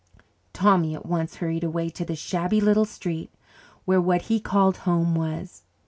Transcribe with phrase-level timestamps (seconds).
[0.51, 3.31] Tommy at once hurried away to the shabby little street
[3.85, 5.61] where what he called "home" was.